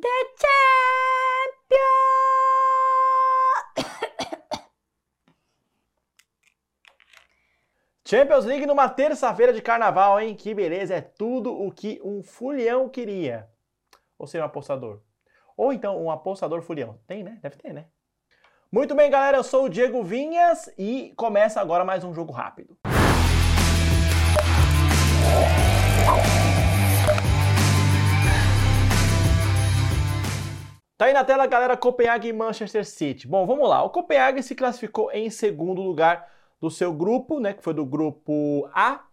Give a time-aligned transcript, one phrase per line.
[0.00, 0.08] The
[0.38, 1.88] Champion!
[8.04, 10.36] Champions League numa terça-feira de carnaval, hein?
[10.36, 13.48] Que beleza, é tudo o que um fulhão queria.
[14.16, 15.00] Ou ser um apostador.
[15.56, 17.00] Ou então um apostador fulhão.
[17.06, 17.38] Tem, né?
[17.42, 17.86] Deve ter, né?
[18.70, 22.78] Muito bem, galera, eu sou o Diego Vinhas e começa agora mais um jogo rápido.
[30.98, 33.28] Tá aí na tela, galera, Copenhague e Manchester City.
[33.28, 33.84] Bom, vamos lá.
[33.84, 36.28] O Copenhague se classificou em segundo lugar
[36.60, 39.04] do seu grupo, né, que foi do grupo A.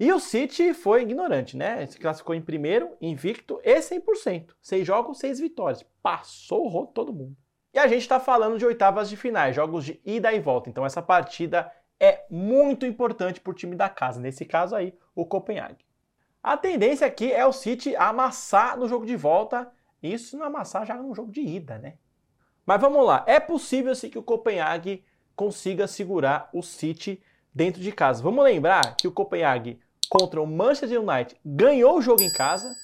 [0.00, 1.84] E o City foi ignorante, né?
[1.84, 4.54] Se classificou em primeiro, invicto e 100%.
[4.62, 5.84] Seis jogos, seis vitórias.
[6.02, 7.36] Passou o rodo todo mundo.
[7.74, 10.70] E a gente está falando de oitavas de finais, jogos de ida e volta.
[10.70, 14.18] Então essa partida é muito importante para o time da casa.
[14.18, 15.84] Nesse caso aí, o Copenhague.
[16.42, 19.70] A tendência aqui é o City amassar no jogo de volta
[20.02, 21.94] isso não amassar já num jogo de ida, né?
[22.64, 23.24] Mas vamos lá.
[23.26, 25.04] É possível sim que o Copenhague
[25.34, 27.22] consiga segurar o City
[27.54, 28.22] dentro de casa.
[28.22, 32.74] Vamos lembrar que o Copenhague contra o Manchester United ganhou o jogo em casa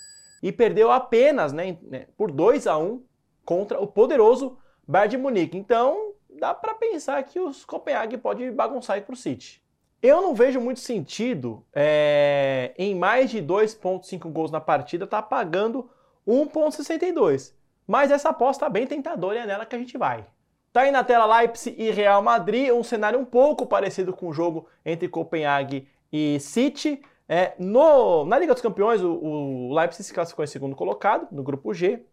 [0.42, 3.03] e perdeu apenas né, né por 2 a 1
[3.45, 5.57] contra o poderoso Bayern de Munique.
[5.57, 9.62] Então, dá para pensar que o Copenhague pode bagunçar para o City.
[10.03, 15.89] Eu não vejo muito sentido é, em mais de 2.5 gols na partida tá pagando
[16.27, 17.53] 1,62.
[17.86, 20.27] Mas essa aposta bem tentadora e é nela que a gente vai.
[20.72, 24.33] Tá aí na tela Leipzig e Real Madrid, um cenário um pouco parecido com o
[24.33, 27.02] jogo entre Copenhague e City.
[27.28, 31.42] É, no, na Liga dos Campeões, o, o Leipzig se classificou em segundo colocado, no
[31.42, 32.05] grupo G.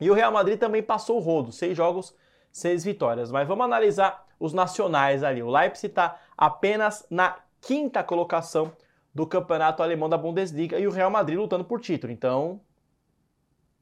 [0.00, 2.14] E o Real Madrid também passou o rodo, seis jogos,
[2.52, 3.32] seis vitórias.
[3.32, 5.42] Mas vamos analisar os nacionais ali.
[5.42, 8.72] O Leipzig está apenas na quinta colocação
[9.12, 12.12] do campeonato alemão da Bundesliga e o Real Madrid lutando por título.
[12.12, 12.60] Então,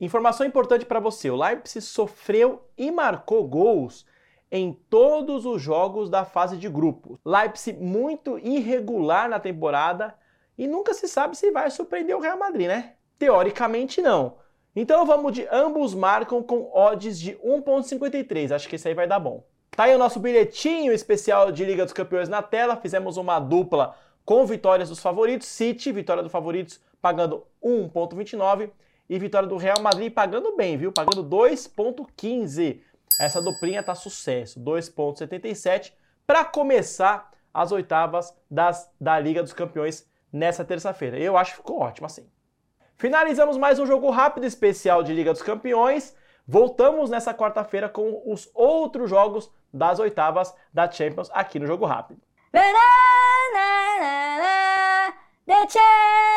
[0.01, 4.07] Informação importante para você: o Leipzig sofreu e marcou gols
[4.51, 7.19] em todos os jogos da fase de grupos.
[7.25, 10.15] Leipzig muito irregular na temporada
[10.57, 12.93] e nunca se sabe se vai surpreender o Real Madrid, né?
[13.19, 14.37] Teoricamente não.
[14.75, 18.53] Então vamos de ambos marcam com odds de 1.53.
[18.53, 19.43] Acho que isso aí vai dar bom.
[19.71, 22.77] Tá aí o nosso bilhetinho especial de Liga dos Campeões na tela.
[22.77, 25.49] Fizemos uma dupla com vitórias dos favoritos.
[25.49, 28.71] City, vitória dos favoritos, pagando 1.29
[29.09, 30.93] e vitória do Real Madrid pagando bem, viu?
[30.93, 32.81] Pagando 2,15.
[33.21, 35.93] Essa duplinha tá sucesso, 2,77
[36.27, 41.19] para começar as oitavas das, da Liga dos Campeões nessa terça-feira.
[41.19, 42.29] Eu acho que ficou ótimo assim.
[42.97, 46.15] Finalizamos mais um jogo rápido especial de Liga dos Campeões.
[46.47, 52.21] Voltamos nessa quarta-feira com os outros jogos das oitavas da Champions aqui no Jogo Rápido.
[55.47, 56.36] The Champions!